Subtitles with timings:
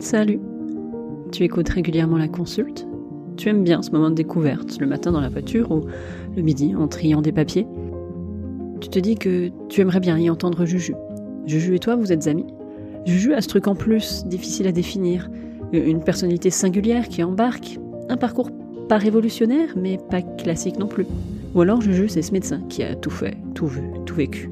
[0.00, 0.40] Salut
[1.30, 2.86] Tu écoutes régulièrement la consulte
[3.36, 5.82] Tu aimes bien ce moment de découverte, le matin dans la voiture ou
[6.34, 7.66] le midi en triant des papiers
[8.80, 10.94] Tu te dis que tu aimerais bien y entendre Juju.
[11.46, 12.46] Juju et toi, vous êtes amis
[13.04, 15.28] Juju a ce truc en plus, difficile à définir,
[15.72, 17.78] une personnalité singulière qui embarque,
[18.08, 18.50] un parcours
[18.88, 21.06] pas révolutionnaire, mais pas classique non plus.
[21.54, 24.50] Ou alors Juju, c'est ce médecin qui a tout fait, tout vu, tout vécu.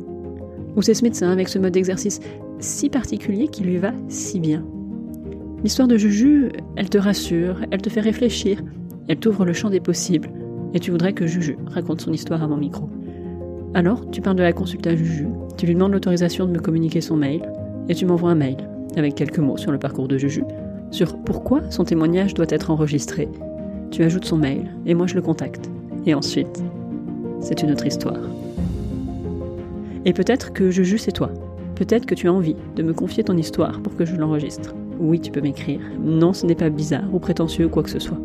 [0.76, 2.20] Ou c'est ce médecin avec ce mode d'exercice
[2.60, 4.62] si particulier qui lui va si bien.
[5.64, 8.62] L'histoire de Juju, elle te rassure, elle te fait réfléchir,
[9.08, 10.30] elle t'ouvre le champ des possibles,
[10.72, 12.88] et tu voudrais que Juju raconte son histoire à mon micro.
[13.74, 15.26] Alors, tu parles de la consulte à Juju,
[15.56, 17.42] tu lui demandes l'autorisation de me communiquer son mail,
[17.88, 18.56] et tu m'envoies un mail,
[18.96, 20.44] avec quelques mots sur le parcours de Juju,
[20.92, 23.28] sur pourquoi son témoignage doit être enregistré.
[23.90, 25.68] Tu ajoutes son mail, et moi je le contacte.
[26.06, 26.62] Et ensuite,
[27.40, 28.20] c'est une autre histoire.
[30.04, 31.30] Et peut-être que Juju c'est toi.
[31.74, 34.74] Peut-être que tu as envie de me confier ton histoire pour que je l'enregistre.
[34.98, 35.80] Oui, tu peux m'écrire.
[36.00, 38.18] Non, ce n'est pas bizarre ou prétentieux ou quoi que ce soit.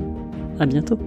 [0.60, 0.98] À bientôt.